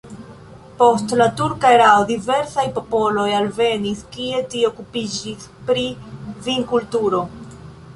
[0.77, 5.89] Post la turka erao diversaj popoloj alvenis, kie tie okupiĝis pri
[6.51, 7.27] vinkulturo.